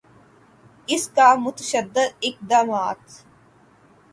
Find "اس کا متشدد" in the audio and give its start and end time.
0.87-1.97